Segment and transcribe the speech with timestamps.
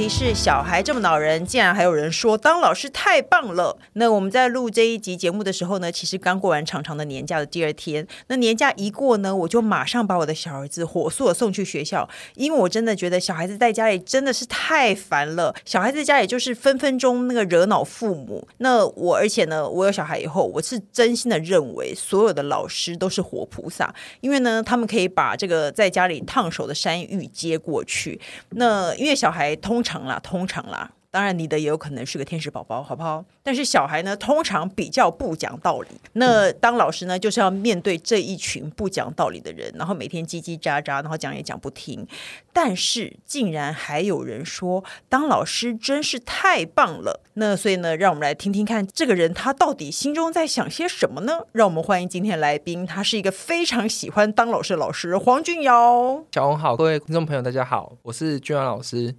[0.00, 3.76] 题是小孩这么恼人，竟然还有人说当老师太棒了。
[3.92, 8.06] 那我们在录这一集节目的时候呢，其实刚过完长长的年假的第二天。
[8.28, 15.54] 那年假一过呢，我就马上把我的小儿子火速的送去学校，因为我真的觉得小孩子在家里真的是太烦了。
[15.66, 18.48] 小孩子在家里就是分分钟那个惹恼父母。
[18.56, 28.18] 那我而且呢，我有小孩以后，我是真心的认为所有的老师都是活菩萨，因为呢，他们可以把这个在家里烫手的山芋接过去。
[28.52, 29.82] 那因为小孩通。
[29.82, 30.90] 常常啦，通常啦。
[31.12, 33.24] 当然，你的也有可能是个天使宝宝，好不好？
[33.42, 35.88] 但是小孩呢，通常比较不讲道理。
[36.12, 42.06] 那当老师呢，就是要面对这一群不讲道理的人，然后每天叽叽喳喳，然后讲也讲不听。
[42.52, 47.20] 但是，竟然还有人说，当老师真是太棒了。
[47.34, 51.46] 那所以呢，让我们来听听看，这个人他到底心中在想些什么呢？
[51.52, 56.24] 让我们欢迎今天来宾，他是一个非常喜欢当老师的老师黄俊尧。
[56.32, 59.14] 小红好，各位听众朋友，大家好，我是俊尧老师。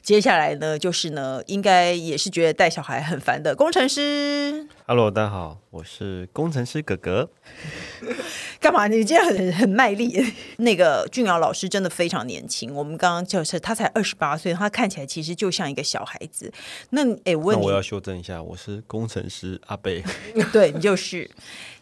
[0.00, 4.68] 接下来呢，就是呢，应该也是觉得带小孩很烦的工程师。
[4.86, 7.28] Hello，大家好，我是工程师哥哥。
[8.60, 8.86] 干嘛？
[8.86, 10.24] 你今天很很卖力。
[10.58, 16.52] 那个俊尧老师真的非常年轻，我们刚刚就是他才二十八岁，他看起来其实就像一个小孩子。
[16.90, 20.02] 那哎，问你，那我要修正一下，我是工程师阿贝。
[20.52, 21.30] 对，你就是。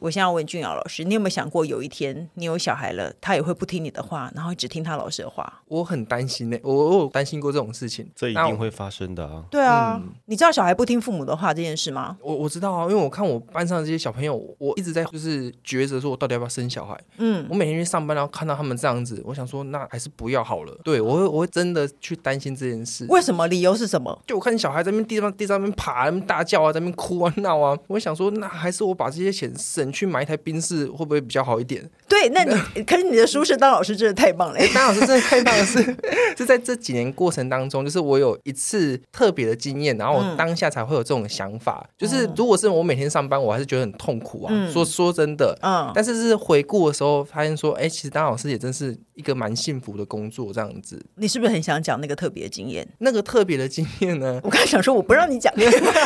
[0.03, 5.63] 我现在要问俊尧老师，你有没有想过有一天你有小孩了，他也会不听你的话，然后只听他老师的话？
[5.69, 9.45] 我很担心呢、欸，我我有担心过这种事情，这一定会发生的啊。
[9.51, 12.17] 对啊，嗯、你知道小孩不听父母的话这件事吗？
[12.21, 16.99] 我我知道啊，因为我看我班上的这些小朋友，我一直在就是抉择说，我到底要不要生小孩？
[17.19, 20.77] 嗯，我每天去上班，然后看到他们这样子，我想说，那还是不要好了。
[20.83, 23.07] 对我会我会真的去担心这件事。
[23.09, 23.47] 为什么？
[23.53, 24.19] 理由是什么？
[24.27, 30.91] 就我看小孩在那边地上地上面爬，那边大叫啊，在那边哭啊闹啊，我想说，那还是我把这些钱省去买一台宾士。
[30.93, 31.83] 会不会比较好一点？
[32.09, 32.55] 对，那你
[32.85, 34.59] 可是你的舒适当老师真的太棒了。
[34.75, 35.83] 当老师真的太棒了，是
[36.37, 41.85] 是在这几年过程当中，就是我有一次特别的经验，然后我当下才会有这种想法。
[41.85, 44.53] 嗯、就是如果是我每天上班，我还是觉得很痛苦啊。
[44.55, 51.03] 嗯、说说真的，嗯，但是是回顾的时候发现说，哎，其实当老师也真是一个蛮幸福的工作，这样子。
[51.17, 52.87] 你是不是很想讲那个特别的经验？
[52.99, 54.41] 那个特别的经验呢？
[54.45, 55.53] 我刚才想说，我不让你讲，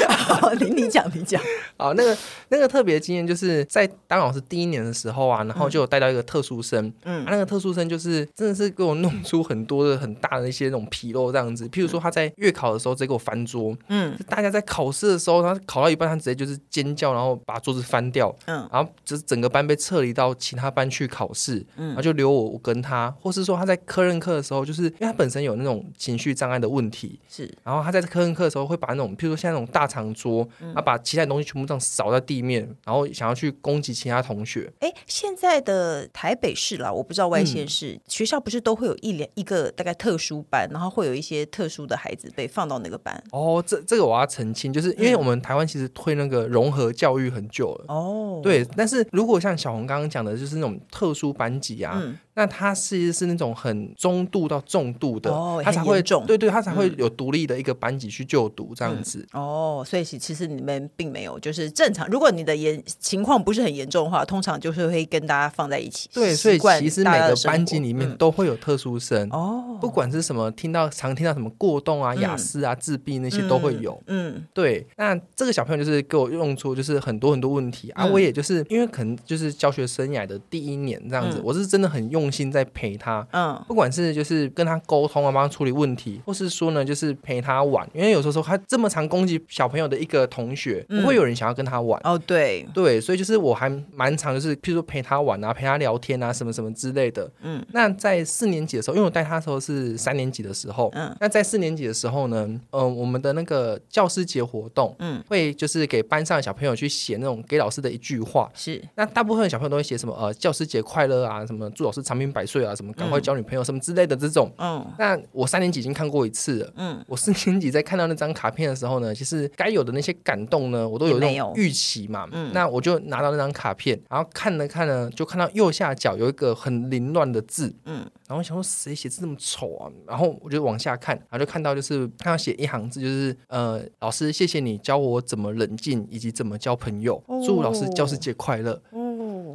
[0.09, 1.43] 好，你你讲，你讲。
[1.77, 2.17] 好，那个
[2.49, 11.69] 那个特别的经验，就是在当老师第一年的时候啊，然后就有带到一个特殊生，嗯，啊、那个特殊生就是真的是给我弄出很多的很大的一些那种纰漏这样子。
[11.69, 34.73] 譬如说他在月考的时候直接给我翻桌，嗯，大家在考试的时候，他考到一半，他直接就是尖叫，然后把桌子翻掉，嗯，然后就是整个班被撤离到其他班去考试，嗯，然后就留我我跟他，或是说他在科任课的时候，就是因为他本身有那种情绪障碍的问题，是，然后他在科任课的时候会把那种譬如说像那种大长桌，他把其他东西全部这样扫在地面，然后想要去攻击其他同学。
[34.79, 43.21] 哎，现在的台北市啦，我不知道外县市、嗯、学校不是都会有一两一个大概特殊班，然后会有一些特殊的孩子被放到那个班。
[43.33, 47.85] 哦，这这个我要澄清，就是因为我们台湾其实推那个融合教育很久了。
[47.89, 52.01] 哦，对，但是如果像小红刚刚讲的，就是那种特殊班级啊。
[52.01, 59.27] 嗯那他是是那种很中度到重度的，哦、他才会重，对对，他才会有独立的一个班级去就读这样子。
[59.33, 62.07] 嗯、哦，所以其实你们并没有就是正常。
[62.09, 66.11] 如果你的严情况不是很严重的话，通常就是会跟大家放在一起。
[66.13, 73.99] 对，所以其实每个班级里面都会有特殊生哦，嗯、不管是什么，听到常听到什么过动啊、雅思啊、自闭那些都会有。
[74.09, 74.87] 嗯，嗯对。
[74.99, 82.26] 那这个小朋友就是给我用出就是很多很多问题、嗯、啊，我也就是因为可能就是教学生涯的第一年这样子，嗯、我是真的很用。
[82.27, 87.89] 用心在陪他，嗯，不管是就是跟他沟通啊，帮他处理问题，或是说呢，就是陪他玩。
[87.95, 92.19] 因为有时候说他这么常攻击小朋友的一个同学，嗯、不会有人想要跟他玩哦。
[92.27, 97.31] 对对，所以就是我还蛮常，就是譬如说陪他玩啊，陪他聊天啊，什么什么之类的。
[97.43, 108.83] 嗯，那在四年级的时候，因为我带他的时候是三年级的时候，嗯，那在四年级的时候呢，嗯、呃，我们的那个教师节活动，嗯，会就是给班上的小朋友去写那种给老师的一句话，是。
[108.97, 114.51] 那大部分的小朋友都会写什么呃，教师节快乐啊，什么祝老师长命百岁啊，什么赶快交女朋友什么之类的这种。
[114.59, 116.73] 嗯，那我三年级已经看过一次了。
[116.77, 122.27] 嗯，我四年级在看到那张卡片的时候呢，其实该有的那些感动呢，我都有那种预期嘛。
[122.33, 127.75] 嗯，那我就拿到那张卡片，然后看了看呢，就看到右下角有一个很凌乱的字。
[127.85, 129.91] 嗯，然后想说谁写字这么丑啊？
[130.07, 138.73] 然后我就往下看，然后就看到就是他要写一行字，就是呃，老师谢谢你教我怎么冷静以及怎么交朋友，祝老师教师节快乐。
[138.91, 139.06] 哦。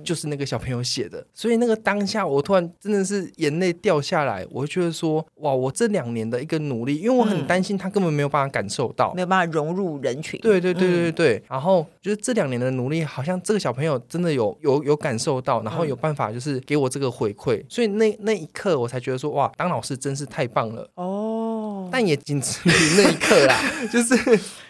[0.03, 1.25] 就是那个小朋友写的。
[1.33, 10.39] 所以那个当下，我突然真的是眼泪掉下来，我会觉得说，哇，我这两年的一个努力，因为我很担心他根本没有办法感受到，没有办法融入人群。
[10.42, 11.38] 对对对对对。
[11.38, 17.63] 嗯、然后就是这两年的努力，好像这个小朋友真的有有有感受到，然后有办法就是给我这个回馈。
[17.69, 20.89] 所以那那一刻，我才觉得说，哇，当老师真是太棒了。
[20.95, 21.89] 哦。
[21.92, 23.59] 但也仅止于那一刻啦，
[23.92, 24.15] 就是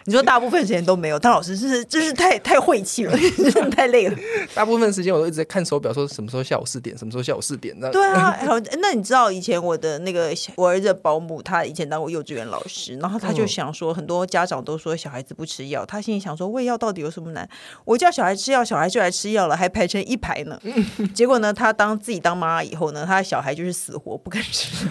[0.04, 4.16] 你说大部分时间都没有当老师， 就是真是太太晦气了， 真的太累了。
[4.54, 7.78] 大部分时间我都一直在看手表，说什么时候下午四点，什么时候下午四点。
[7.90, 17.48] 对啊，好，那你知道以前我的那个我儿子的保姆，他以前当过幼稚园老师，然后他就想说，很多家长都说小孩子不吃药，他心里想说喂药到底有什么难？
[17.84, 20.60] 我叫小孩吃药，小孩就来吃药了，还排成一排呢。
[21.14, 24.86] 结果呢，他当自己当妈妈以后呢，他的小孩就是死活不肯吃，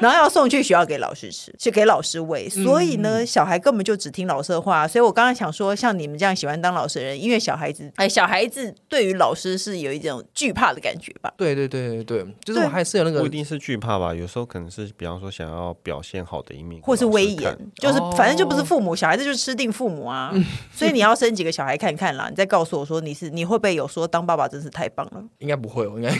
[0.00, 2.48] 然后要送去学校给老师吃，去给老师喂。
[2.48, 4.86] 所以呢，小孩根本就只听老师的话。
[4.86, 11.32] 所以我刚刚想说，像你们这样喜欢当老师的人，因为小孩子，哎，小孩子对于老师是有一种惧怕的感觉吧？
[11.36, 20.32] 对对对对对，就是我还是有那个不一定是惧怕吧，有时候可能是比方说想要表现好的一面，或是威严，就是反正就不是父母，小孩子就是吃定父母啊。
[20.72, 25.22] 所以你要生几个小孩看看啦，你再告诉我说你是你会不会有说当爸爸真是太棒了？
[25.38, 26.10] 应该不会，我应该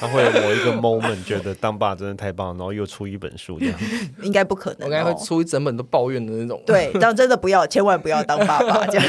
[0.00, 3.78] 他会有某一个 moment 觉得当爸真的太棒，然后又出一本书这样，
[4.22, 6.62] 应该不可能，我应该会出一整本都抱怨的那种。
[6.66, 9.06] 对，这样真的不要，千万不要当爸爸 这样。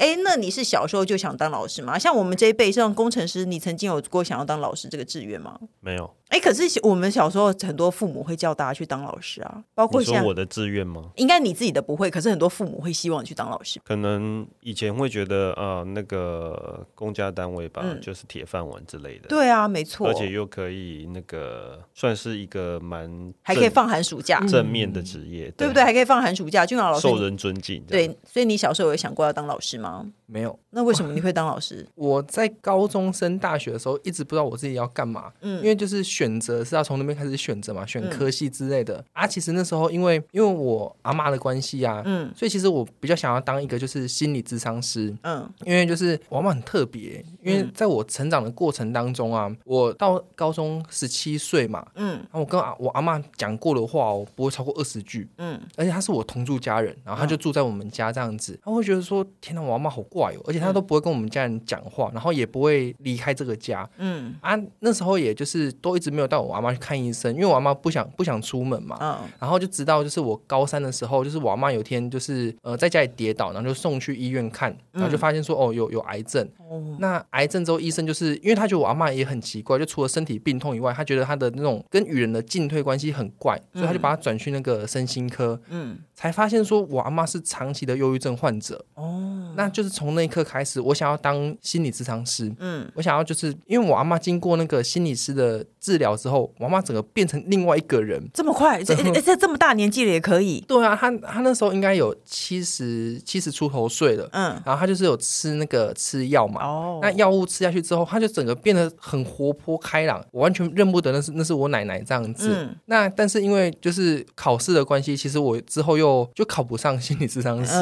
[0.00, 1.96] 哎，那你是小时候就想当老师吗？
[1.96, 5.56] 像我们这一辈，像工程师，你曾经有过想要当老师这个志愿吗？
[5.78, 6.12] 没有。
[6.30, 11.10] 哎，可是我们小时候很多父母会叫大家去当老师啊，包括像我的志愿吗？
[11.16, 13.80] 应该你自己的不会，可是很多父母会希望你去当老师。
[13.84, 19.28] 可能以前会觉得呃，那个公家单位吧，嗯、就是铁饭碗之类的。
[19.28, 20.06] 对啊，没错。
[20.06, 25.82] 而且又可以那个算是一个蛮还可以放寒暑假正面的职业，嗯、对不对？
[25.82, 27.82] 还可以放寒暑假，俊老师受人尊敬。
[27.88, 30.06] 对，所以你小时候有想过要当老师吗？
[30.26, 30.56] 没有。
[30.70, 31.84] 那为什么你会当老师？
[31.96, 35.32] 我在高中升大学的时候，一直不知道我自己要干嘛。
[35.40, 38.94] 嗯，因为就是选择是要从那边开始选择嘛，选科系之类的。
[38.96, 45.12] 嗯、啊，其实那时候因为因为我阿妈的关系啊，嗯，所以其实我比较想要当一个就是心理咨商师。
[45.22, 55.28] 嗯，因为就是我阿妈很特别，因为在我成长的过程当中啊，我到高中十七岁嘛，嗯，然后我跟我阿妈讲过的话，我不会超过二十句。
[55.38, 60.60] 嗯，而且她是我同住家人，然后她就住在我们家这样子，他会觉得说：天哪，我阿妈好怪哦，而且。
[60.60, 63.88] 她都不会跟我们家人讲话，然后也不会离开这个家。
[63.96, 68.96] 嗯啊，那时候也就是都一直没有带我阿妈去看医生，因为我阿妈不想不想出门嘛。
[69.00, 76.46] 嗯，然后就直到就是我高三的时候，就是我阿妈有天就是呃在家里跌倒，然后就送去医院看，然后就发现说哦有有癌症。
[76.68, 85.60] 哦、那癌症之后医生就是因为他觉得我阿妈也很奇怪，就除了身体病痛以外，他觉得他的那种跟与人的进退关系很怪，所以他就把他转去那个身心科。
[85.68, 88.84] 嗯，才发现说我阿妈是长期的忧郁症患者。
[88.94, 90.40] 哦，那就是从那一刻。
[90.50, 92.50] 开始，我想要当心理咨商师。
[92.58, 98.20] 嗯，我想要就是因为我阿妈经过那个心理师的治疗之后，妈妈整个变成另外一个人。
[98.34, 98.82] 这么快？
[98.82, 98.92] 这
[99.22, 100.60] 这这么大年纪了也可以？
[100.66, 104.28] 对啊，他他那时候应该有七十七十出头岁了。
[104.32, 106.64] 嗯，然后他就是有吃那个吃药嘛。
[106.64, 112.50] 哦，那药物吃下去之后，他就整个变得很活泼开朗，我完全认不得那是那是我奶奶这样子。
[112.52, 117.72] 嗯，那但是因为就是考试的关系，其实我之后又就考不上心理咨商师，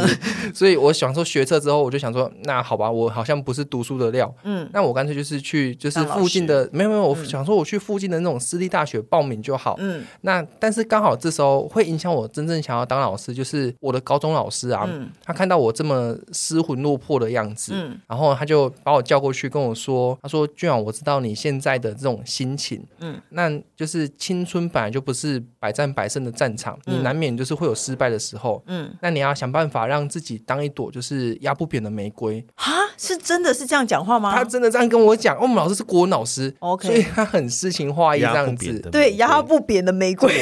[0.44, 2.28] 嗯、 所以我想说学测之后，我就想说。
[2.44, 32.44] 那好吧，我好像不是读书的料，嗯，那我干脆就是去，就是附近的，没有没有，我想说我去附近的那种私立大学报名就好，嗯，那但是刚好这时候会影响我真正想要当老师，就是我的高中老师啊，嗯，他看到我这么失魂落魄的样子，嗯，然后他就把我叫过去跟我说，他说俊朗，我知道你现在的这种心情，嗯，那就是青春本来就不是百战百胜的战场，你难免就是会有失败的时候，嗯，那你要想办法让自己当一朵就是压不扁的玫瑰。
[32.56, 34.34] 哈，是真的是这样讲话吗？
[34.34, 35.38] 他真的这样跟我讲。
[35.40, 38.78] 我们老师是国文老师，OK，所以他很诗情画一这样子。
[38.92, 40.32] 对，压不扁的玫瑰。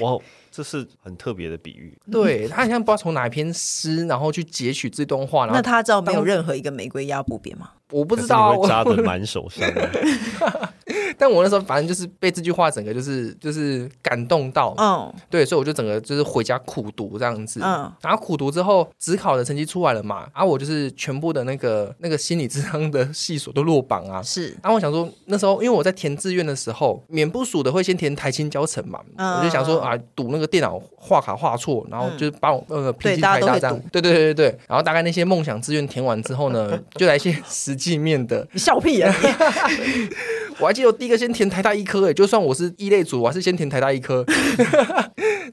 [0.00, 0.18] 哇，哇，
[0.56, 1.94] 这是很特别的比喻。
[2.10, 5.40] 对，他好像不知道从哪一篇诗，然后去截取这段话。
[5.44, 7.70] 然后那他知道没有任何一个玫瑰压不扁吗？
[7.92, 9.64] 我不知道，会扎的满手伤。
[11.18, 39.14] 但我那时候反正就是被这句话整个就是就是感动到，嗯，对，所以我就整个就是回家苦读这样子，嗯，然后苦读之后，职考的成绩出来了嘛，然后我就是全部的那个那个心理智商的系所都落榜啊，是，然后我想说那时候因为我在填志愿的时候，免不署的会先填台清交成嘛，嗯、我就想说啊，读那个电脑画卡画错，然后就是把我那个脾气太大这样，对对对对对，然后大概那些梦想志愿填完之后呢， 就来一些实际面的， 你笑屁啊！
[40.58, 44.24] 我还记得我第一个先填台大医科，哎，就算我是一类组，我还是先填台大医科。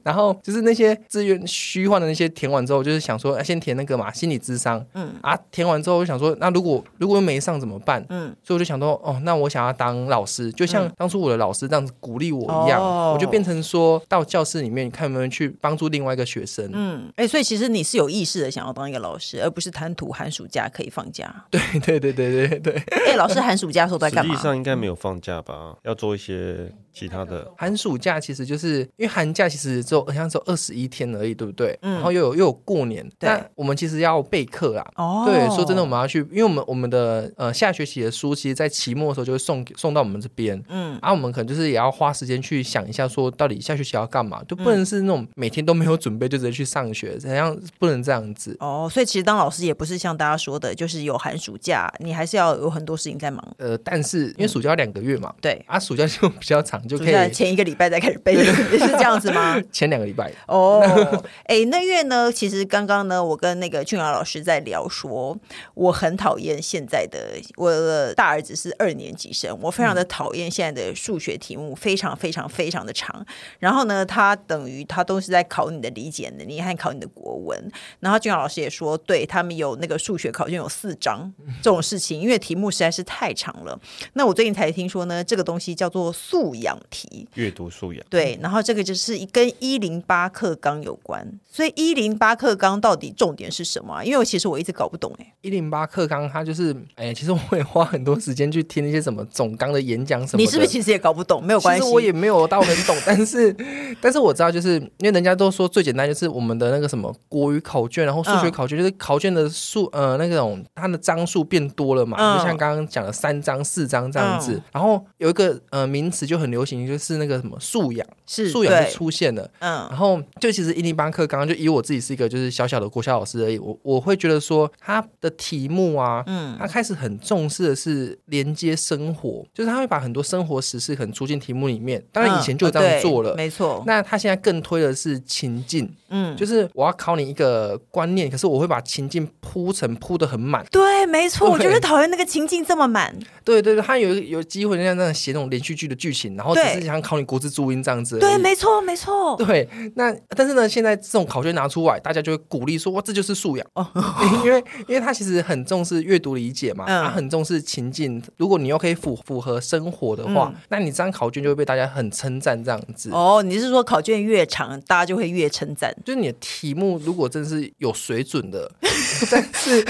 [0.02, 4.84] 然后就是那些志愿虚幻的那些填完之后，就是想说，先填那个嘛，心理智商。
[4.94, 8.04] 嗯啊，填完之后我就想说，那如果如果没上怎么办？
[8.08, 16.70] 嗯，所以我就想说，哦，那我想要当老师，就像当初我的老师这样子鼓励我一样，嗯、我就变成说到教室里面看能不能去帮助另外一个学生。
[16.72, 21.44] 嗯，哎，所以其实你是有意识的想要当一个老师，而不是贪图寒暑假可以放假。
[21.50, 22.74] 对对对对对对。
[23.06, 24.34] 哎，老师寒暑假的时候在干嘛？
[24.34, 25.76] 实际上应该没有放假吧？
[25.82, 26.72] 要做一些。
[26.94, 31.76] 其他的寒暑假其实就是因为寒假其实只有好像只有二十一天而已，对不对？
[31.82, 31.94] 嗯。
[31.94, 33.28] 然后又有又有过年，对。
[33.28, 34.86] 那我们其实要备课啦。
[34.94, 35.24] 哦。
[35.26, 40.62] 对，说真的，我们要去，因为我们我们的呃下学期的书，其实，在期末的时候就会送送到我们这边。
[40.68, 40.96] 嗯。
[41.02, 48.56] 啊、我们可能就是也要花时间去想一下，说到底下学期要干嘛，就不能是那种每天都没有准备就直接去上学，这样不能这样子。
[48.60, 53.42] 哦，所以其实当老师也不是像大家说的，就是有寒暑假，你还是要有很多事情在忙。
[53.58, 55.64] 呃，但是因为暑假两个月嘛，嗯、对。
[55.66, 57.64] 啊，暑假就比较长，就可以前一个。
[57.64, 59.58] 礼拜再开始背， 是这样子吗？
[59.72, 60.82] 前两个礼拜哦，
[61.48, 62.30] 哎、欸，那月呢？
[62.30, 65.34] 其实刚刚呢，我跟那个俊尧老师在聊说，
[65.72, 73.24] 我很讨厌现在的我的大儿子是二年级生，我非常的讨厌现在的数学题目，非常非常非常的长。
[73.58, 77.72] 然后呢，他等于他都是在考你的理解能力和考你的国文。
[78.00, 83.80] 然后俊尧老师也说，对他们有那个数学考卷有四张这种事情，因为题目实在是太长了。
[84.12, 87.28] 那我最近才听说呢，这个东西叫做素养题。
[87.34, 94.04] 阅读素养对，然后这个就是跟一零八课纲有关，所以一零八课纲到底重点是什么？
[94.04, 95.34] 因为我其实我一直搞不懂哎。
[95.40, 100.42] 一零八课纲它就是哎，其实我也花很多时间去听那些什么总纲的演讲什么。
[100.42, 101.44] 你是不是其实也搞不懂？
[101.44, 103.54] 没有关系，我也没有到很懂，但是
[104.00, 114.54] 但是我知道，就是因为人家都说最简单就是我们的那个什么国语考卷，然后数学考卷，就是考卷的数呃那种它的张数变多了嘛，嗯、就像刚刚讲的三张四张这样子。
[114.54, 117.34] 嗯、然后有一个呃名词就很流行，就是那个。
[117.44, 133.82] 什么素养是素养就出现了，嗯，然后就其实一零八课刚刚就以我自己是一个就是小小的国小老师而已，我我会觉得说他的题目啊，嗯，他开始很重视的是连接生活，就是他会把很多生活实事可能出进题目里面，当然以前就这样做了，没错。
[133.84, 147.24] 那他现在更推的是情境，嗯，就是我要考你一个观念，可是我会把情境铺成铺的很满，对，没错，我就是讨厌那个情境这么满，对对对，他有有机会那样那样写那种连续剧的剧情，然后只是想考你。
[147.24, 149.34] 国字注音这样子，对，没错，没错。
[149.44, 153.86] 对，那但是呢，现在这种考卷拿出来，大家就会鼓励说：“哇，这就是素养哦。
[154.44, 158.22] ”因为，因为他其实很重视阅读理解嘛，他很重视情境。
[158.36, 163.10] 如果你又可以符符合生活的话，那你这张考卷就会被大家很称赞这样子。
[163.10, 165.94] 哦，你是说考卷越长，大家就会越称赞？
[166.04, 168.70] 就是你的题目如果真是有水准的，
[169.30, 169.82] 但是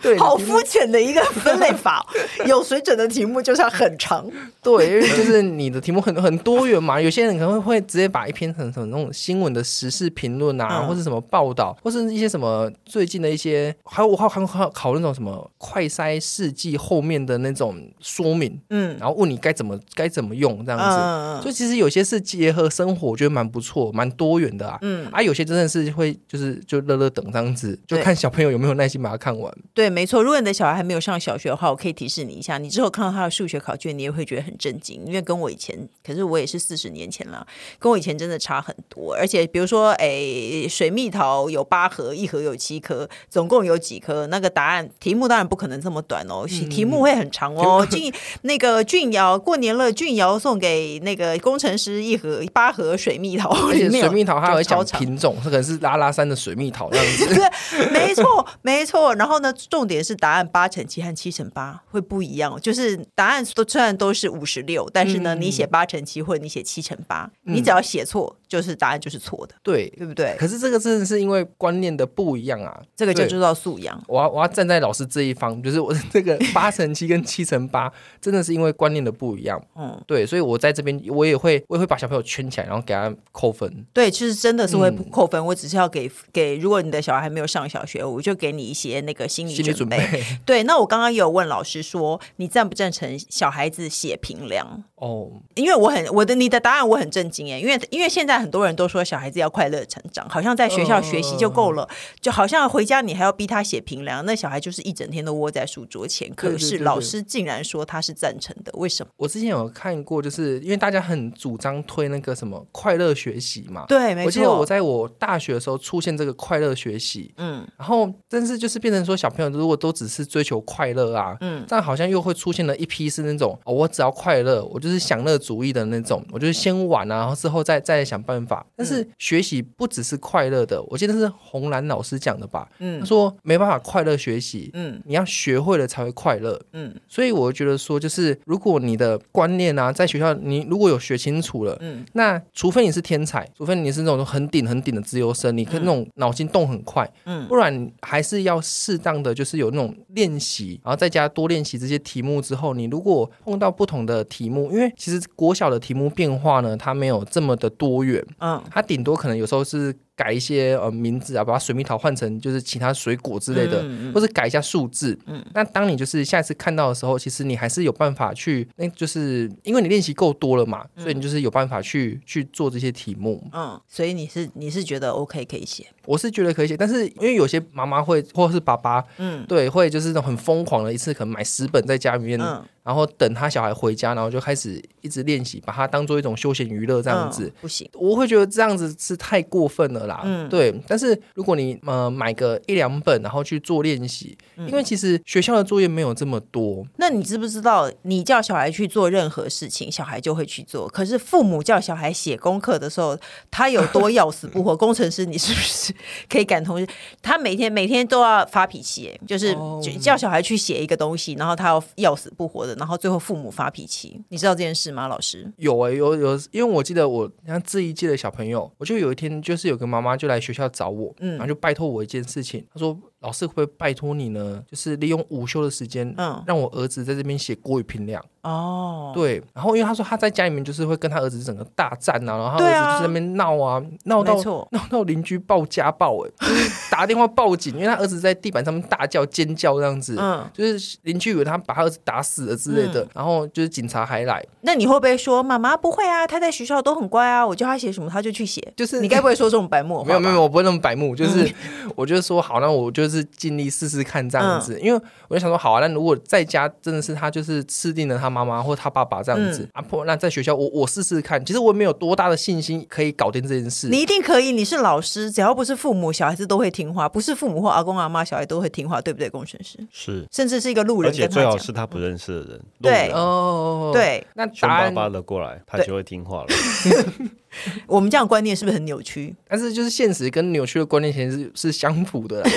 [0.00, 2.06] 对，好肤浅的一个分类法。
[2.46, 4.24] 有水准的题目就是要很长，
[4.62, 6.76] 对，因为就是你的题目很很多元。
[6.76, 29.50] 嘛，有些人可能会会直接把一篇很什么那种新闻的时事评论啊，嗯、或者什么报道，或是一些什么最近的一些，还有我还还考考那种什么快筛试剂后面的那种说明，嗯，然后问你该怎么该怎么用这样子，嗯、所以其实有些是结合生活，我觉得蛮不错，蛮多元的啊，嗯，啊，有些真的是会就是就乐乐等这样子，就看小朋友有没有耐心把它看完。
[29.72, 36.76] 对，没错，如果你的小孩还没有上小学的话，我可以提示你一下，你之后看到他的数学考卷，你也会觉得很震惊，因为跟我以前，可是我也是四。
[36.76, 37.46] 十年前了，
[37.78, 39.14] 跟我以前真的差很多。
[39.14, 44.26] 而且比如说，哎，水蜜桃有八盒，一盒有七颗，总共有几颗？
[44.26, 47.86] 那个答案题目当然不可能这么短哦，嗯、题目会很长哦。
[47.90, 48.12] 俊
[48.42, 57.26] 那个俊瑶过年了，俊瑶送给那个工程师一盒八盒水蜜桃，而且 水蜜桃还会讲品种，这可能是拉拉山的水蜜桃这样子。
[57.34, 59.14] 对，没错，没错。
[59.14, 66.62] 然后呢，重点是答案八乘七和七乘八会不一样，就是答案都虽然都是五十六，但是呢，嗯、你写八乘七或者你写。
[66.66, 70.36] 七乘八，你只要写错，就是答案就是错的，对对不对？
[70.38, 74.00] 可是这个真的是因为观念的不一样啊，这个就叫做素养。
[74.06, 79.60] 我要我要站在老师这一方，就是我这个 八乘七跟七乘八，真的是因为观念的不一样。
[79.76, 83.86] 嗯，对，所以我在这边我也会我也会把小朋友圈起来，然后给他扣分。
[83.92, 85.44] 对，其实真的是会扣分。
[85.46, 90.22] 我只是要给给，如果你的小孩还没有上小学，我就给你一些那个心理准备。
[90.44, 94.84] 对，那我刚刚也有问老师说，你赞不赞成小孩子写评量？
[94.96, 96.60] 哦，因为我很我的你的。
[96.66, 101.88] 答案我很震惊耶，因为因为现在在很多人都说小孩子要快乐成长，好像在学校学习就够了，
[102.20, 106.32] 就好像回家你还要逼他写评量，那小孩就是一整天都窝在书桌前。
[106.34, 109.10] 可是老师竟然说他是赞成的，为什么？
[109.16, 113.86] 我之前有看过，就是因为大家很主张推那个什么快乐学习嘛。
[113.88, 114.26] 对，没错。
[114.26, 128.66] 我记得我在我大学的时候出现这个快乐学习，嗯，然后但是就是变成说小朋友如果都只是追求快乐啊，嗯，但好像又会出现了一批是那种哦，我只要快乐，我就是享乐主义的那种，我就是先玩啊，然后之后再再想办法。
[128.74, 132.68] 但是学习不只是快乐的，我记得是红蓝老师讲的吧？
[132.80, 159.94] 嗯，他说没办法快乐学习，嗯，你要学会了才会快乐，嗯，所以我觉得说就是如果你的观念啊，在学校你如果有学清楚了，嗯，那除非你是天才，除非你是那种很顶很顶的资优生，你可以那种脑筋动很快，嗯，不然还是要适当的就是有那种练习，然后在家多练习这些题目之后，你如果碰到不同的题目，因为其实国小的题目变化呢，它没有这么的多元，嗯，他顶多可能有时候是。
[160.16, 165.16] 改一些呃名字啊，把水蜜桃换成就是其他水果之类的，嗯嗯、或是改一下数字。
[165.26, 173.46] 嗯，那当你就是下一次看到的时候，其实你还是有办法去，那就是因为你练习够多了嘛，所以你就是有办法去去做这些题目。
[173.52, 175.86] 嗯，所以你是你是觉得 OK 可以写？
[176.06, 182.40] 我是觉得可以写，但是因为有些妈妈会或者是爸爸，嗯，对，会就是那种很疯狂的一次可能买十本在家里面。
[182.40, 187.46] 嗯然后等他小孩回家，然后就开始一直练习，把它当做一种休闲娱乐这样子。
[187.46, 190.22] 嗯、不行，我会觉得这样子是太过分了啦。
[190.24, 190.74] 嗯，对。
[190.86, 196.86] 但是如果你呃买个一两本，然后去做练习，嗯、因为其实学校的作业没有这么多。
[196.96, 200.88] 那你知不知道，你叫小孩去做任何事情，小孩就会去做。
[200.88, 203.18] 可是父母叫小孩写功课的时候，
[203.50, 204.76] 他有多要死不活？
[204.76, 205.92] 工程师，你是不是
[206.28, 206.86] 可以感同？
[207.22, 209.56] 他每天每天都要发脾气，就是
[209.98, 212.74] 叫小孩去写一个东西，然后他要要死不活的。
[212.76, 215.08] 然后最后父母发脾气，你知道这件事吗？
[215.08, 222.98] 老师有哎、欸，有有，因为我记得我像这一届的小朋友，我就有一天就是有个妈妈妈就来学校找我，嗯，然后就拜托我一件事情，她说。
[223.26, 224.62] 老师会不会拜托你呢？
[224.70, 228.24] 就是利用午休的时间，嗯，让我儿子在这边写国语评量。
[228.42, 229.42] 哦，对。
[229.52, 234.36] 然后因为他说他在家里面就是会跟他儿子整个大战啊，然后他儿子就在那边闹啊，闹到
[234.70, 236.48] 闹到邻居报家暴，哎，
[236.88, 244.40] 打电话报警，因为他儿子在地板上面大叫尖叫这样子，嗯，就是邻居以为他把他儿子打死了之类的，然后就是警察还来。
[244.60, 246.24] 那你会不会说妈妈不会啊？
[246.24, 248.72] 他在学校都很乖啊，我叫他写什么他就去写。
[248.76, 250.04] 就是你该不会说这种白目？
[250.04, 251.52] 没有没有，我不会那么白目，就是
[251.96, 253.15] 我就说好，那我就是。
[253.16, 263.88] 是尽力试试看这样子，嗯、因为我就想说，好啊，那如果在家真的是他就是吃定了他妈妈或他爸爸这样子，啊不，那在学校我我试试看，其实我也没有多大的信心可以搞定这件事。
[263.88, 269.30] 你一定可以，你是老师，只要不是父母，小孩子都会听话；不是父母或阿公阿妈，小孩都会听话，对不对？
[269.30, 269.78] 工程师？
[269.90, 272.60] 是，甚至是一个路人，而且最好是他不认识的人。
[272.80, 276.46] 对哦，对，那凶巴巴的过来，他就会听话了。
[277.86, 279.34] 我们这样观念是不是很扭曲？
[279.48, 282.42] 但是就是现实跟扭曲的观念其实是 是相符的。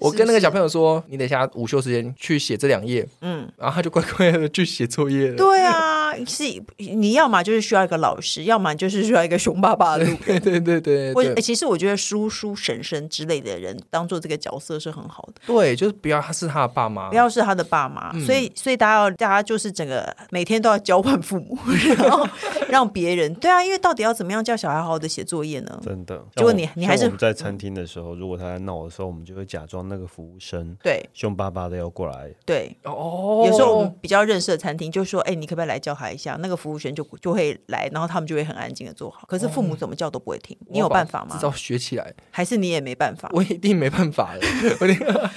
[0.00, 5.36] 我跟那个小朋友说，你等一下午休时间去写这两页，嗯，然后他就乖乖的去写作业了。
[5.36, 6.44] 对啊，是
[6.78, 10.40] 你要么就是需要一个老师，要么就是需要一个熊爸爸的路人。
[10.40, 15.40] 对对对对，我其实我觉得叔叔婶婶之类的人当做这个角色是很好的。
[15.46, 18.10] 对，就是不要他是他的爸妈，不要是他的爸妈。
[18.14, 21.56] 嗯、所以所以大家要大家就是整个每天都要交换父母，
[21.96, 22.26] 然后
[22.68, 25.80] 让别人对啊，因为到底要怎么样叫小孩好好的写作业呢？
[25.82, 36.36] 真的，如果你你还是我们在餐厅的时候，如果他在闹的时候，我们就会假装那个服务生，对，凶巴巴的要过来，对，哦，有时候我们比较认识的餐厅，就说，哎，你可不可以来叫他一下？
[36.40, 39.26] 那个服务生就就会来，然后他们就会很安静的做好。
[39.28, 41.34] 可是父母怎么叫都不会听，你有办法吗？
[41.34, 43.28] 至少学起来，还是你也没办法？
[43.32, 44.40] 我一定没办法了。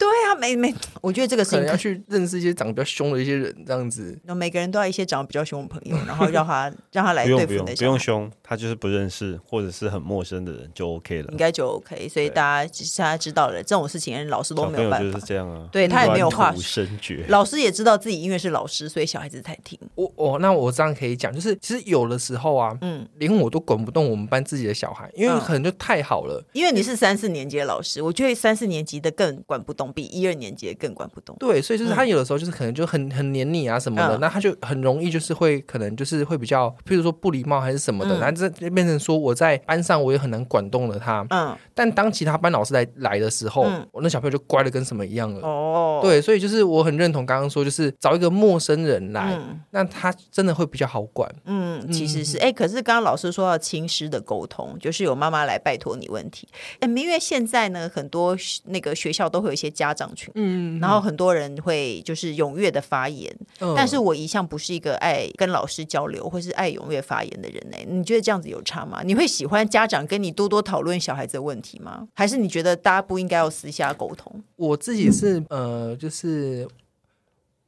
[0.00, 4.18] 对啊，没没，我觉得这个是可能要去认识一些长得比较凶的一些人，这样子。
[4.24, 12.08] 那每个人都要一些长得比较凶的朋友，然后让他让他来对付不用不用凶，他就是不认识或者是很陌生的人就 OK 了，应该就 OK。
[12.08, 15.12] 所以大家大家知道了这种事情，老师都没有办法。
[15.12, 16.54] 就是这样啊，对他也没有话。
[17.00, 19.78] 绝老师也知道自己因为是老师，所以小孩子才听。
[19.94, 26.42] 我我那我这样可以讲，就是其实有的时候啊，嗯，连我都管不动我们班自己的小孩，因为可能就太好了。
[26.52, 30.70] 因为你是三四年级的老师，我觉得三四年级的更管不动，比一二年级。
[30.80, 56.48] 更管不动，对，所以就是他有的时候就是可能就很很黏你啊什么的，嗯、那他就很容易就是会可能就是会比较，譬如说不礼貌还是什么的，那、嗯、这变成说我在班上我也很难管动了他，嗯，但当其他班老师来来的时候，嗯、我那小朋友就乖的跟什么一样了，哦，对，所以就是我很认同刚刚说，就是找一个陌生人来，嗯、那他真的会比较好管，嗯，其实是，哎、欸，可是刚刚老师说到亲师的沟通，就是有妈妈来拜托你问题，
[56.78, 67.78] 哎，因为现在呢很多那个学校都会有一些家长群，嗯，然后很多人会就是踊跃的发言，嗯，但是我一向不是一个爱跟老师交流或是爱踊跃发言的人呢。
[67.88, 69.00] 你觉得这样子有差吗？
[69.02, 72.06] 你会喜欢家长跟你多多讨论小孩子的问题吗？
[72.12, 74.44] 还是你觉得大家不应该要私下沟通？
[74.56, 76.68] 我自己是呃，就是。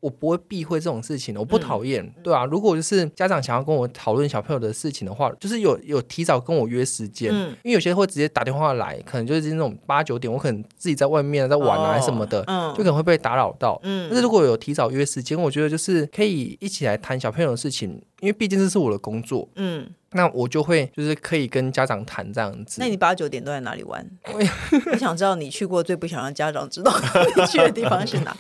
[0.03, 13.81] 我不会避讳这种事情的，我不讨厌，嗯、对啊，如果就是家长想要跟我讨论小朋友的事情的话，就是有有提早跟我约时间，嗯、因为有些会直接打电话来，可能就是那种八九点，我可能自己在外面在玩啊什么的，哦、就可能会被打扰到。
[13.85, 19.49] 嗯，但是如果有提早约时间，我觉得就是可以一起来谈小朋友的事情，因为毕竟这是我的工作。
[19.55, 22.81] 嗯，那我就会就是可以跟家长谈这样子。
[22.81, 24.05] 那你八九点都在哪里玩？
[24.91, 26.93] 我想知道你去过最不想让家长知道
[27.39, 28.37] 你去的地方是哪。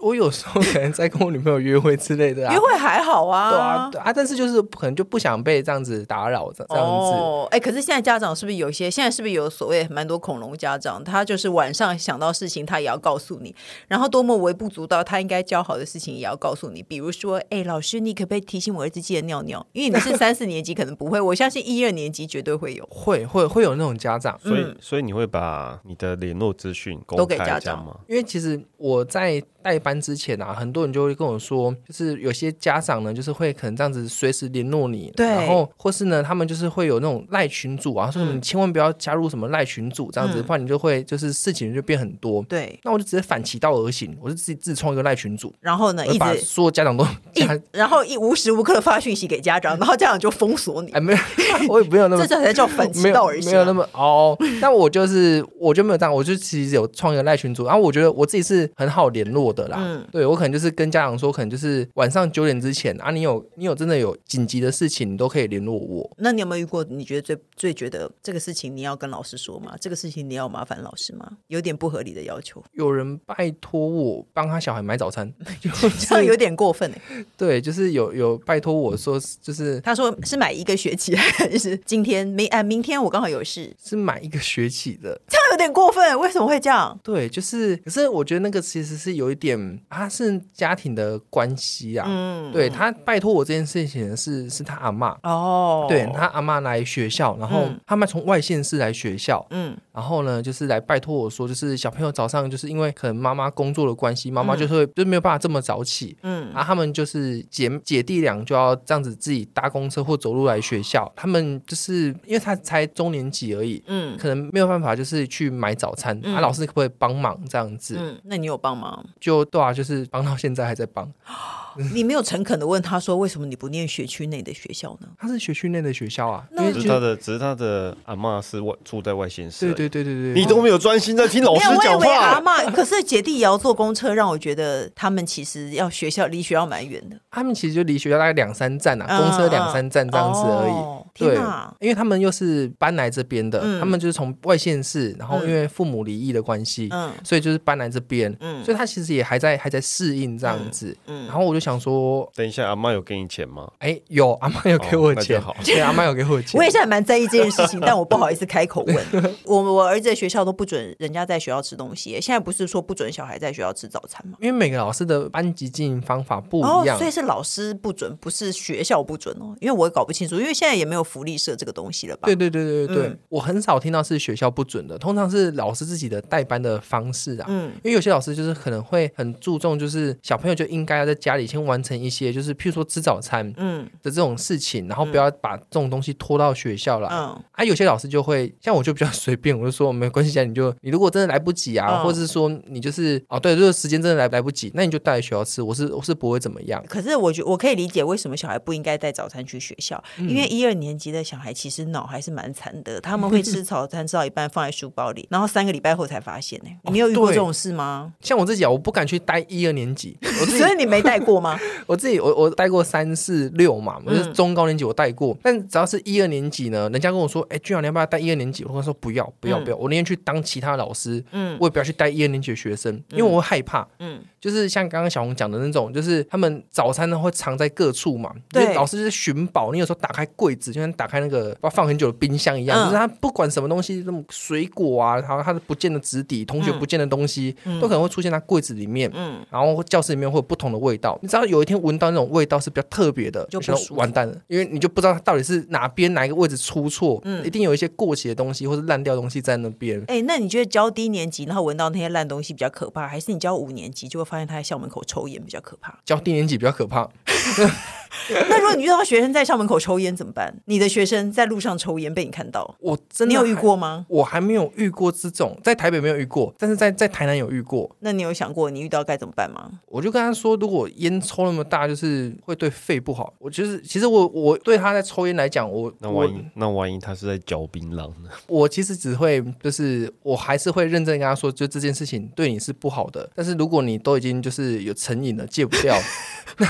[0.00, 6.90] 我有时候可能在跟我女朋友约会之类的啊，约会还好啊，对啊，对啊，但是就是可能就不想被这样子打扰，这样子。
[6.90, 8.90] 哦，哎，可是现在家长是不是有些？
[8.90, 11.02] 现在是不是有所谓蛮多恐龙家长？
[11.04, 13.54] 他就是晚上想到事情，他也要告诉你，
[13.88, 16.82] 然后多么微不足道，他应该教好的事情也要告诉你。
[16.82, 19.64] 比如说，哎，老师，你可不可以提醒我儿子记得尿尿？
[19.72, 24.38] 因为你是 三四年级，可能不会，我相信一二年级绝对会有，会会会有那种家长。
[24.40, 27.96] 所以，所以你会把你的联络资讯都给家长吗？
[28.08, 29.42] 因为其实我在。
[29.62, 42.42] 代班之前啊，很多人就会跟我说，就是有些家长呢，就是会可能这样子随时联络你，对，然后或是呢，他们就是会有那种赖群组啊，说什么你千万不要加入什么赖群组这样子，不然你就会就是事情就变很多。
[42.48, 50.90] 对，那我就直接反其道而行，我就自己自创一个赖群组，然后呢，一把所有家长都加，然后一无时无刻的发讯息给家长，然后家长就封锁你。
[50.92, 51.18] 哎，没有，
[51.68, 54.36] 我也没有那么， 这才叫反其道而行，没有那么哦。
[54.60, 59.79] 但我就是我就没有这样，我就其实有创一个赖群组，然后我觉得我自己是很好联络的啦。
[59.80, 60.26] 嗯，对。
[60.26, 66.08] 我可能就是跟家长说，可能就是晚上九点之前啊，你有你有真的有紧急的事情，你都可以联络我。
[66.18, 69.74] 那你有没有遇过你觉得最最觉得这个事情你要跟老师说吗？
[69.80, 71.30] 这个事情你要麻烦老师吗？
[71.48, 72.62] 有点不合理的要求。
[72.72, 77.24] 有人拜托我帮他小孩买早餐，就是、这样有点过分哎。
[77.36, 86.98] 对，就是有有拜托我说，就是他说是买一个学期还是今天明哎明天我刚好有事，是买一个学期的，这样有点过分，为什么会这样？
[87.02, 90.08] 对，就是可是我觉得那个其实是有一点啊。
[90.10, 117.96] 是家庭的关系啊，嗯，对，他拜托我这件事情是是他阿妈哦，对，他阿妈来学校，然后他们从外县市来学校，嗯，然后呢就是来拜托我说，就是小朋友早上就是因为可能妈妈工作的关系，妈妈就会就没有办法这么早起，嗯，然后他们就是姐姐弟俩就要这样子自己搭公车或走路来学校，他们就是因为他才中年级而已，嗯，可能没有办法就是去买早餐，啊，老师可不可以帮忙这样子？
[117.96, 119.06] 嗯，那你有帮忙？
[119.20, 120.06] 就对啊，就是。
[120.10, 121.12] 帮到现在还在帮，
[121.94, 125.08] 你没有诚恳的问他说，为什么你不念学区内的学校呢？
[125.18, 132.14] 他是学区内的学校啊，因为只是他的只是他的阿妈是外住在外县市，对对对对对，你都没有专心在听老师讲话。
[132.16, 137.16] 阿妈，可是姐弟也要坐公车，让我觉得他们其实要学校离学校蛮远的。
[137.30, 141.00] 他们其实就离学校大概两三站啊，公车两三站这样子而已。
[141.12, 141.36] 对，
[141.80, 146.88] 因为他们又是搬来这边的，他们就是从外县市，然后因为父母离异的关系，
[147.24, 153.70] 所以就是搬来这边，所以他其实也还在还在适应这样子，嗯，然后我就想说，等一下阿妈有给你钱吗？
[153.78, 156.58] 哎，有，阿妈有给我钱，好对，阿妈有给我钱。
[156.58, 159.36] 我也是还蛮在意这件事情， 但我不好意思开口问。
[159.44, 164.38] 我我儿子在学校都不准人家在学校吃东西，现在不是说不准小孩在学校吃早餐吗？
[164.40, 169.54] 因为每个老师的班级经营方法不一样，所以是老师不准，不是学校不准哦。
[169.60, 172.26] 因为我也搞不清楚，因为现在也没有福利社这个东西了吧？
[172.26, 177.46] 对对对对对对，我很少听到是学校不准的，通常是老师自己的代班的方式啊。
[177.48, 180.16] 嗯，因为有些老师就是可能会很注重，就是。
[180.22, 187.08] 小朋友就应该要在家里先完成一些，就是譬如说吃早餐，嗯的这种事情，嗯、然后不要把这种东西拖到学校了。
[187.10, 196.82] 嗯，啊，有些老师就会像我就比较随便，我就说没关系，家你就你如果真的来不及啊，嗯、或者是说你就是哦对，就是时间真的来来不及，那你就带来学校吃，我是我是不会怎么样。
[196.88, 206.90] 可是我觉我可以理解为什么小孩不应该带早餐去学校，嗯、因为一二年级的小孩其实脑还是蛮残的，他们会吃 早餐吃到一半放在书包里，然后三个礼拜后才发现呢、欸。
[206.92, 208.12] 你有遇过这种事吗？
[208.20, 210.16] 像我自己啊，我不敢去带一二年级。
[210.58, 211.58] 所以你没带过吗？
[211.86, 218.64] 我自己我我带过三四六嘛，我是中高年级我带过，嗯、但只要是一二年级呢，人家跟我说，哎、欸，俊阳你要不要带一二年级？
[218.64, 239.10] 我跟他说不要不要不要，嗯、我宁愿去当其他老师，嗯，我也不要去带一二年级的学生，因为我会害怕，嗯，就是像刚刚小红讲的那种，就是他们早餐呢会藏在各处嘛，对，老师就是寻宝，你有时候打开柜子，就像打开那个要放很久的冰箱一样，嗯、就是他不管什么东西，那么水果啊，然后他的不见的纸底、同学不见的东西，嗯、都可能会出现在柜子里面。
[239.14, 241.18] 嗯，然后教室里面会有不同的味道。
[241.30, 243.60] 你知道有一天闻到那种味道是比较特别的，就
[243.94, 247.20] 完蛋了，因为你就不知道它到底是哪边哪一个位置出错。
[247.24, 250.00] 嗯，一定有一些过期的东西或者烂掉的东西在那边。
[250.08, 255.96] 哎、欸，那你觉得教低年级然后闻到那些烂东西比较可怕，还是你教五年级就会发现他在校门口抽烟比较可怕？
[256.04, 257.08] 教低年级比较可怕。
[258.48, 260.52] 那如果你遇到学生在校门口抽烟怎么办？
[260.66, 264.06] 你的学生在路上抽烟被你看到，我真的你有遇过吗？
[264.08, 267.90] 我还没有遇过这种，在台北没有遇过，但是在在台南有遇过。
[268.00, 269.70] 那你有想过你遇到该怎么办吗？
[269.86, 273.32] 我就跟他说，如果烟抽那么大，就是会对肺不好。
[273.38, 278.28] 我就是，其实我我对他在抽烟来讲，我那万一那万一他是在嚼槟榔呢？
[278.46, 283.28] 我其实只会就是我还是会认真跟他说，就这件事情对你是不好的。
[283.34, 285.96] 但是如果你都已经就是有成瘾了，戒不掉，
[286.58, 286.66] 那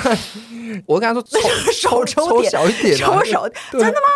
[0.86, 1.22] 我跟他说
[1.80, 2.26] 抽抽。
[2.28, 4.08] 抽小一点，抽手，真的吗？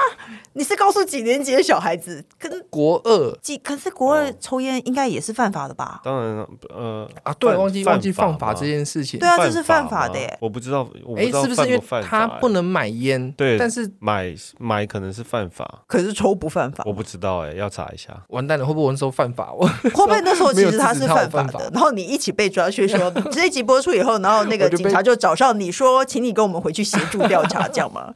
[0.56, 2.24] 你是告诉几年级的小孩子？
[2.38, 3.58] 跟国二几？
[3.58, 6.00] 可是国二抽烟应该也是犯法的吧？
[6.04, 9.18] 当然了，呃啊，对，忘记忘记犯法这件事情。
[9.18, 10.38] 对啊，这是犯法的耶。
[10.40, 13.32] 我不知道，哎，是不是因为他不能买烟？
[13.32, 16.84] 对，但是买买可能是犯法，可是抽不犯法？
[16.86, 18.22] 我不知道，哎，要查一下。
[18.28, 19.52] 完蛋了，会不会那时候犯法？
[19.52, 21.68] 我会不会那时候其实他是犯法的？
[21.72, 28.14] 然后你一起被抓去说， 这一集播出以后，然后那个警察就找上你说，请你跟我们回去协助调查， 这样吗？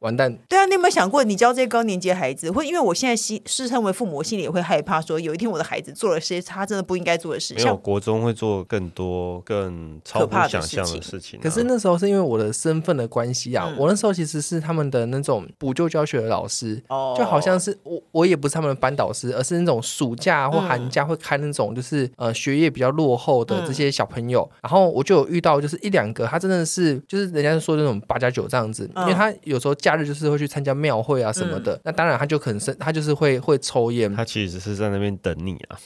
[0.00, 0.36] 完蛋！
[0.48, 7.54] 对啊，你有没有想过，你教这些高年级的孩子，会因为我现在心，是身为父母，我心里也会害怕，说有一天我的孩子做了些他真的不应该做的事。
[7.54, 11.38] 没有，国中会做更多更超乎想象的事情。
[11.40, 30.70] 可是那时候是因为我的身份的关系啊，嗯、我那时候其实是他们的那种补救教学的老师，哦、就好像是我我也不是他们的班导师，而是那种暑假或寒假会开那种就是呃学业比较落后的这些小朋友，嗯、然后我就有遇到就是一两个，他真的是就是人家说那种八加九这样子，嗯、因为他有时候假日就是会去参加。
[30.80, 35.76] 庙会啊什么的，嗯、那当然他就可能是他就是会会抽烟，他其实是在那边等你啊。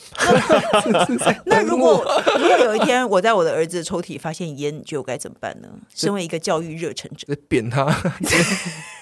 [1.47, 2.05] 那如果
[2.38, 5.69] 如果有一天我在我的儿子的抽屉发现烟，你觉得我该怎么办呢？
[5.95, 7.87] 身为一个教育热忱者，扁他。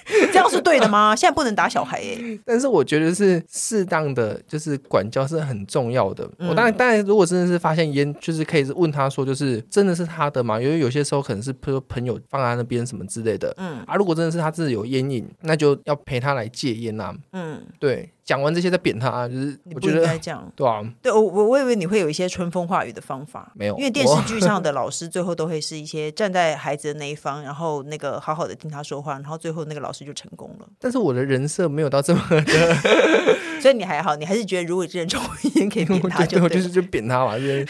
[0.05, 1.15] 这样是对的吗？
[1.15, 2.19] 现在不能打小孩耶。
[2.45, 6.29] 但是我觉得是适当的，就是管教是很重要的。
[6.38, 10.61] 嗯、我当然当然，如果真的是发现烟，就是可以问他说，就是真的是他的吗？
[10.61, 13.55] 因为有些时候可能是朋朋友放在那边什么之类的。
[13.59, 17.15] 嗯啊，如果真的是他自己有烟瘾，那就要陪他来戒烟啊。
[17.33, 18.11] 嗯，对。
[18.25, 30.67] 讲完这些再扁他，就是我觉得应该这样，对啊，对我我我以为你会有一些春风化雨的方法，没有，因为电视剧上的老师最后都会是一些站在孩子的那一方，然后那个好好的听他说话，然后最后那个老师就成功了。
[30.79, 32.75] 但是我的人设没有到这么的，
[33.61, 35.19] 所以你还好，你还是觉得如果这人抽
[35.55, 37.67] 烟可以扁他 就，就就是就扁他嘛，是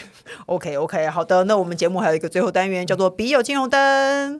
[0.46, 4.38] OK OK 好的，那我们节目还有一个最后单元叫做笔友金红灯，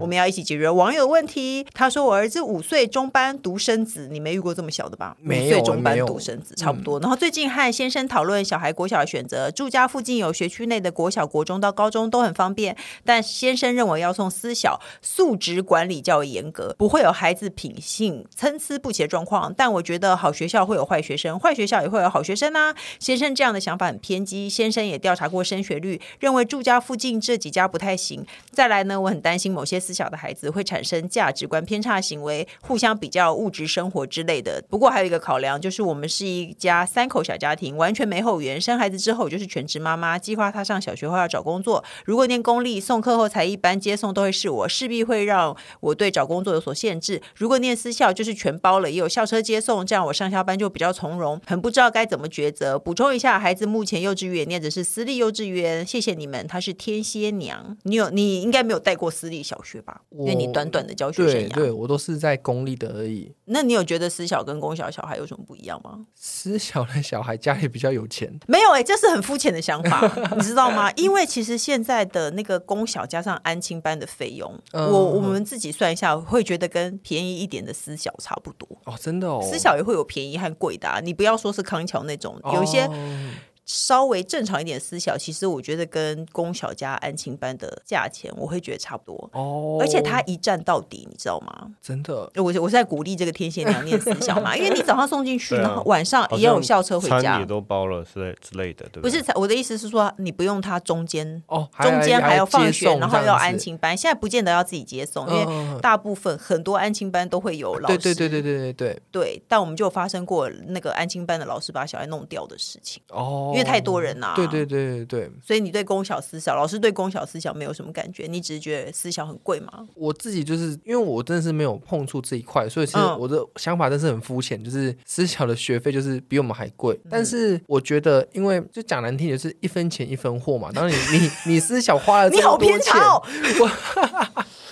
[0.00, 1.66] 我们要一起解决网友的问题。
[1.74, 5.16] 他说我儿子五岁中班独生子，你没遇过这么小的吧？
[5.20, 6.54] 没有，五岁中班独生子。
[6.56, 19.52] 差不多，然后最近和先生讨论小孩国小的选择，住家附近有学区内的国小、国中到高中都很方便，但先生认为要送私小，素质管理较为严格，不会有孩子品性参差不齐的状况。
[19.56, 22.74] 但我觉得好学校会有坏学生，坏学校也会有好学生啊。
[22.98, 28.24] 先生这样的想法很偏激，先生也调查过升学率，认为住家附近这几家不太行。
[28.50, 34.62] 再来呢，我很担心某些私小的孩子会产生价值观偏差行为，互相比较物质生活之类的。
[34.68, 36.30] 不过还有一个考量就是我们是。
[36.30, 38.60] 一家三口小家庭，完全没后援。
[38.60, 41.82] 生孩子之后就是全职妈妈，计划他上小学后要找工作。
[42.04, 47.20] 如果念公立，送课后才一班，接送都会是我，势必会让我对找工作有所限制。
[47.34, 51.40] 如果念私校，就是全包了，也有校车接送，这样我上下班就比较从容。
[51.46, 52.78] 很不知道该怎么抉择。
[52.78, 55.84] 补充一下，孩子目前幼稚园念的是私立幼稚园。
[55.84, 57.76] 谢谢你们，她是天蝎娘。
[57.82, 60.02] 你有你应该没有带过私立小学吧？
[60.12, 63.32] 因为你短短的教学生涯，对，对我都是在公立的而已。
[63.46, 66.00] 那你有觉得私小跟公小小孩有什么不一样吗？
[66.14, 70.00] 私小的小孩家里比较有钱，没有哎、欸，这是很肤浅的想法，
[70.36, 70.90] 你知道吗？
[70.96, 82.82] 因为其实现在的那个公小加上安亲班的费用，嗯、我我们自己算一下，会觉得跟便宜一点的私小差不多哦，真的哦，私小也会有便宜和贵的、啊，你不要说是康桥那种，有一些。
[82.86, 83.30] 哦
[83.72, 89.78] 稍微正常一点私小，其实我觉得跟公小加安亲班的价钱，我会觉得差不多哦。
[89.80, 91.68] 而且他一站到底，你知道吗？
[91.80, 99.20] 真的，我我是在鼓励这个天蝎娘念私小嘛， 因为你早上送进去，然后晚上也有校车回家，也都包了之类之类的，对不对？
[99.20, 103.96] 不是，我的意思是说，你不用他中间哦，中间还要放学，然后要安亲班。
[103.96, 107.98] 现在不见得要自己接送，因为大部分很多安亲班都会有老师。
[107.98, 109.02] 对对对对对对对。
[109.12, 113.52] 对，但我们就发生过那个安亲班的老师把小孩弄掉的事情哦。
[113.60, 114.32] 为太多人啊。
[114.34, 115.30] 对对对对对。
[115.44, 119.86] 所以你对公小私小，老师对公小私小没有什么感觉，你只是觉得私小很贵吗？
[119.94, 126.98] 我自己就是因为我真的是没有碰触这一块，所以其实我的想法真是很肤浅，就是私小的学费就是比我们还贵。
[127.10, 130.70] 但是我觉得，因为就讲难听点，就是一分钱一分货嘛。
[130.72, 133.22] 当然你你你私小花了 你好偏差哦。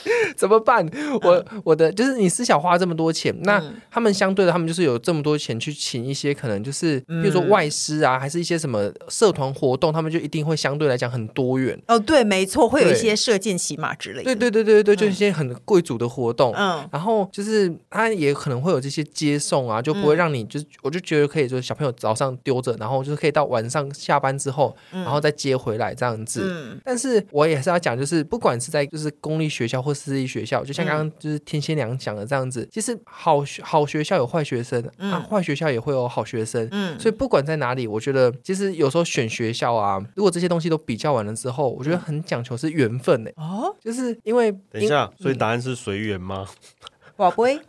[0.04, 0.88] 我 怎么办？
[1.22, 11.78] 我我的就是你私小花这么多钱，那他们相对的，他们就是有这么多钱去请一些可能就是，比如说外师啊，还是一些什么社团活动，他们就一定会相对来讲很多元。
[11.88, 14.24] 哦，对，没错，会有一些射箭骑马之类的。
[14.24, 16.52] 对对对对对，就一些很贵族的活动。
[16.56, 26.42] 嗯，然后就是他也可能会有这些接送啊，就不会让你就是，我就觉得可以，就是小朋友早上丢着，然后就是可以到晚上下班之后，然后再接回来这样子。
[26.44, 43.30] 嗯，但是我也是要讲，就是不管是在就是公立学校或私立学校，就像刚刚就是天仙娘讲的这样子，嗯、其实好学好学校有坏学生，嗯、啊，坏学校也会有好学生，嗯，所以不管在哪里，我觉得其实有时候选学校啊，如果这些东西都比较完了之后，我觉得很讲求是缘分呢。
[43.36, 46.46] 哦，就是因为等一下，所以答案是随缘吗？
[47.16, 47.58] 宝贝。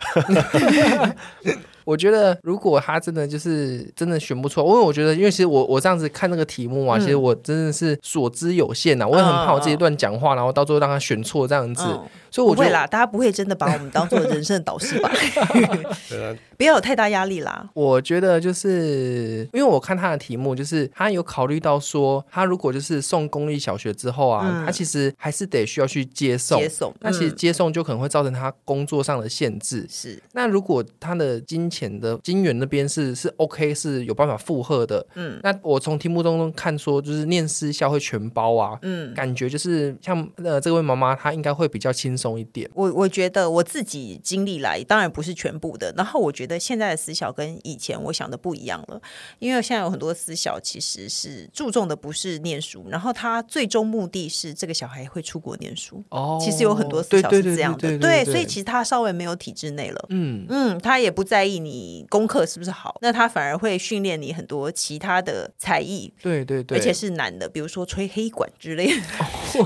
[1.89, 11.84] 我觉得，如果他真的就是真的选不出来，因为我觉得，因为其实我我这样子看那个题目啊，嗯、其实我真的是所知有限呐，我也很怕我自己乱讲话，然后到最后让他选错这样子。
[11.88, 11.99] 嗯
[12.32, 15.10] 所以我觉得不会啦，大家不会真的把我们当做人生的导师吧？
[16.59, 17.69] 不要有太大压力啦。
[17.73, 26.59] 我觉得就是因为我看他的题目，就是他有考虑到说，他如果就是送公立小学之后啊，嗯、他其实还是得需要去接送。
[26.59, 29.87] 接送，那其实接送就可能会造成他工作上的限制。
[29.89, 35.07] 是、嗯，那如果他的金钱的金源那边是是 OK，是有办法负荷的。
[35.15, 38.77] 嗯，那我从题目当中看说，就是念私校会全包啊。
[38.81, 45.93] 嗯，感觉就是像呃这位妈妈，她应该会比较轻松一点，我我觉得我自己经历来，当然不是全部的。
[45.95, 49.01] 然后我觉得现在的私校跟以前我想的不一样了，
[49.38, 56.03] 因为现在有很多私校其实是注重的不是念书，然后他最终目的是这个小孩会出国念书。
[56.09, 60.05] 哦，其实有很多私校是这样的，对，所以其实他稍微没有体制内了。
[60.09, 66.12] 嗯嗯，他也不在意你功课是不是好，那他反而会训练你很多其他的才艺。
[66.21, 68.93] 对对对，而且是难的，比如说吹黑管之类的，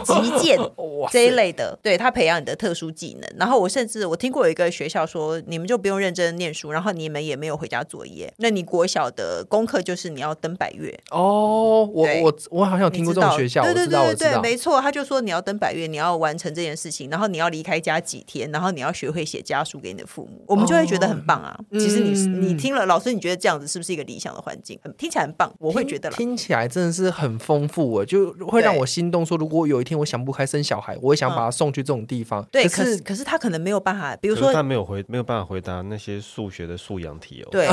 [0.05, 0.59] 击剑
[1.11, 2.43] 这一类的，对，他培养你。
[2.43, 11.87] 的特殊技能，然后我甚至我听过有一个学校说，你们就不用认真念书，然后你们也没有回家作业，那你国小的功课就是你要登百岳哦。
[11.93, 21.57] 我我我好像有听过这种学校，对对对对对，没错，他就说你要登百岳，你要完成这件事情，然后你要离开家几天，然后你要学会写家书给你的父母，我们就会觉得很棒啊。
[21.73, 24.79] 其实你你听了，老师你觉得这样子是不是一个理想的环境？
[24.97, 29.23] 听起来很棒，我会觉得听起来真的是很丰富啊，就会让我心动。
[29.25, 32.43] 说如果有一天我想不开生小孩，我也想把他送去这种地方。
[32.51, 37.49] 对，可是可是他可能没有办法，比如说他没有回没有办法回答那些数学的素养题哦。
[37.51, 37.67] 对，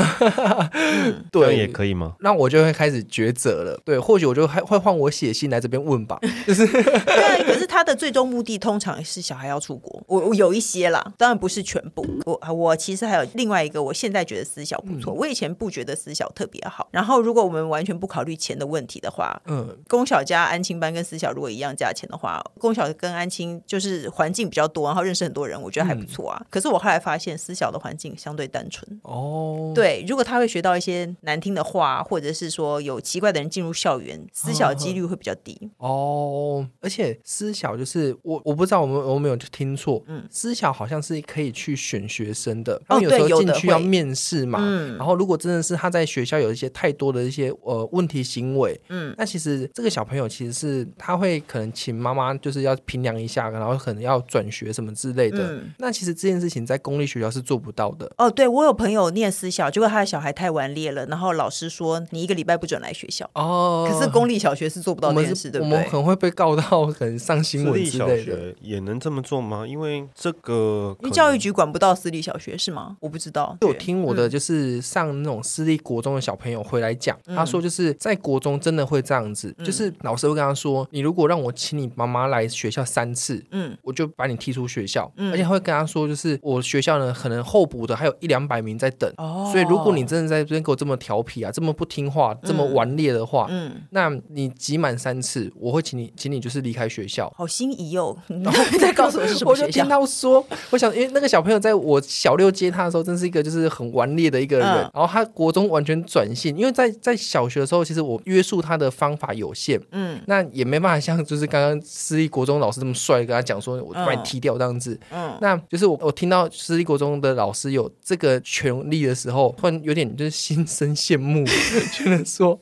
[1.31, 2.15] 对，也可以吗？
[2.19, 3.79] 那我就会开始抉择了。
[3.85, 6.19] 对，或许我就还会换我写信来这边问吧。
[6.45, 10.03] 就是对，可是他的最终目的通常是小孩要出国。
[10.05, 12.05] 我我有一些啦，当然不是全部。
[12.27, 15.11] 我我其实还有另外一个，我现在觉得私小不错。
[15.11, 16.87] 我以前不觉得私小特别好。
[16.91, 25.23] 然后如果我们完全不考虑钱的问题的话，嗯，公小加安亲班跟私小如果一样价钱的话，公小跟安亲就是环境比较多，然后认识。
[25.23, 29.71] 很多人我觉得还不错啊，嗯、可是我后来发现私小的环境相对单纯哦。
[29.73, 36.67] 对，如果他会学到一些难听的话，或者是说有奇怪的人进入校园，私小的几率会比较低哦。
[36.81, 58.11] 而且私小就是我我不知道我们我没有听错，嗯，私小好像是可以去选学生的，然后有时候进去要面试嘛，嗯，然后如果真的是他在学校有一些太多的一些呃问题行为，嗯，那其实这个小朋友其实是他会可能请妈妈就是要评量一下，然后可能要转学什么之类的，嗯、那其实这件事情在公立学校是做不到的。
[58.17, 63.29] 哦，对，我有朋友念私小，结果他的小孩太顽劣了，然后老师说你一个礼拜不准来学校。
[63.33, 65.77] 哦，可是公立小学是做不到这件事的，对不对？
[65.77, 68.15] 我们可能会被告到可能上新闻之类的。
[68.15, 69.65] 私立小学也能这么做吗？
[69.65, 72.97] 因为这个，因为教育局管不到私立小学是吗？
[72.99, 73.57] 我不知道。
[73.61, 85.11] 有听我的就是上那种私立国中的小朋友回来讲，嗯、他说就是在国中真的会这样子，嗯、就是老师会跟他说，你如果让我请你妈妈来学校三次，嗯，我就把你踢出学校。
[85.31, 97.31] 而且会跟他说，就是我学校呢，可能候补的还有一两百名在等，哦、所以如果你真的在这边给我这么调皮啊，这么不听话，这么顽劣的话，嗯，那你挤满三次，我会请你，请你就是离开学校。
[97.37, 99.65] 好心仪哦， 然后再告诉我是什么学校。
[99.65, 114.97] 我就听到说，我想，因为那个小朋友在我小六接他的时候，真是一个就是很顽劣的一个人，嗯、然后他国中完全转性，因为在在小学的时候，其实我约束他的方法有限，嗯，那也没办法像就是刚刚私立国中老师这么帅，跟他讲说，我把你踢掉这样子。
[115.11, 121.45] 嗯，那就是我我听到私立国中的老师有这个权利的时候，突然有点就是心生羡慕，
[121.91, 122.59] 觉得说。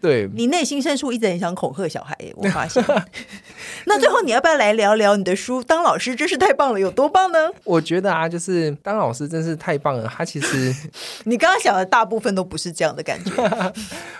[0.00, 2.84] 对，你内心深处一直很想恐吓小孩，我发现。
[3.86, 5.62] 那最后你要不要来聊聊你的书？
[5.62, 7.38] 当老师真是太棒了，有多棒呢？
[7.64, 10.06] 我觉得啊，就是当老师真是太棒了。
[10.06, 10.74] 他其实
[11.24, 13.72] 你刚刚想的大部分都不是这样的感觉。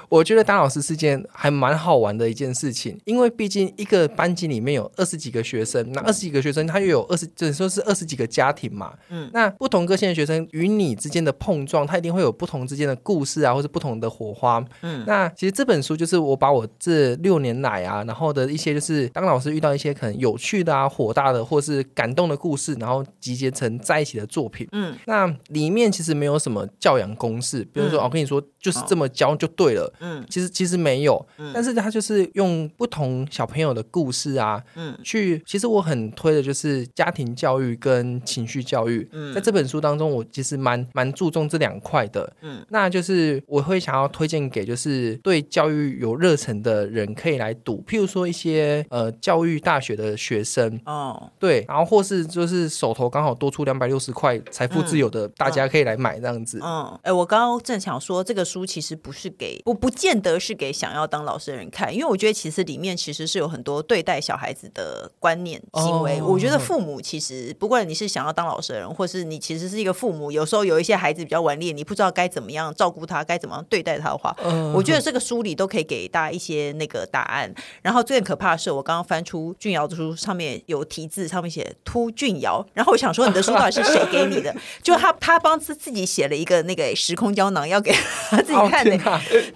[0.08, 8.92] 我觉得当老师是件还蛮好玩的一件事情，因为毕竟一个班级里面有二十几个学生，那二十几个学生他又有二十，就是说是二十几个家庭嘛。
[9.08, 14.64] 嗯，那不同个性的学生与你之间的碰撞，他一定会有不同之间的故事啊，或是不同的火花。
[14.82, 24.66] 嗯，那其实这本书就是我把我这六年来啊，然后的一些就是当老师遇到一些可能有趣的啊、火大的或是感动的故事，然后集结成在一起的作品。
[24.72, 29.92] 嗯，那里面其实没有什么教养公式，比如说我跟你说就是这么教就对了。
[30.00, 39.08] 嗯，其实其实没有，但是他就是用不同小朋友的故事啊，嗯，去其实我很推的就是家庭教育跟情绪教育。
[39.12, 42.32] 嗯，在这本书当中，我其实蛮蛮注重这两块的。
[42.42, 50.78] 嗯，那就是我会想要推荐给就是对教育有热忱的人可以来读，譬如说一些呃教育大学的学生。
[50.84, 56.60] 哦，对，然后或是就是手头刚好多出两百六十块财富自由的，大家可以来买这样子。
[56.62, 66.20] 嗯，哎，我刚刚正想说这个书其实不是给我不见得是给想要当老师的人看，因为我觉得其实里面其实是有很多对待小孩子的观念行为。
[66.20, 74.36] 我觉得父母其实不管你是想要当老师的人，或是你其实是一个父母，有时候有一些孩子比较顽劣，你不知道该怎么样照顾他，该怎么样对待他的话，
[74.74, 77.52] 我觉得这个书里都可以给大家一些那个答案。
[77.82, 84.54] 然后最可怕的是，我刚刚翻出俊尧的书，上面有题字，上面写“秃俊尧”，然后我想说，你的书到底是谁给你的？
[84.82, 87.92] 就他他帮自自己写了一个那个时空胶囊，要给
[88.30, 88.96] 他自己看的。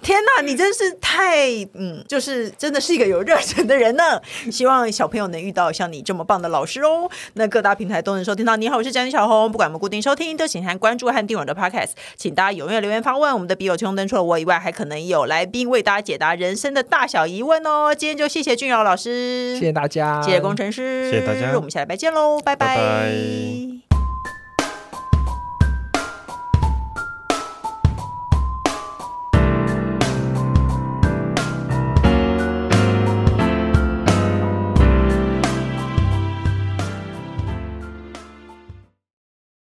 [0.01, 4.21] 天哪，你真是太嗯，就是真的是一个有热忱的人呢。
[4.51, 7.09] 希望小朋友能遇到像你这么棒的老师哦。
[7.33, 8.55] 那各大平台都能收听到。
[8.55, 9.51] 你好，我是宅女小红。
[9.51, 11.91] 不管我们固定收听，都请先关注和订阅我的 Podcast。
[12.15, 13.33] 请大家踊跃留言发问。
[13.33, 17.93] 我们的笔友秋红灯除了我以外，还可能有来宾为为大家解答人生的大小疑问哦。
[17.93, 21.55] 今天就谢谢俊尧老师，谢谢大家，谢谢工程师，谢谢大家。
[21.55, 22.75] 我们下礼拜见喽，拜拜。
[22.75, 24.00] 拜拜。